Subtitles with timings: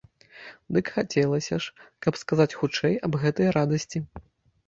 [0.75, 3.99] Дык хацелася ж, каб сказаць хутчэй аб гэтай радасці.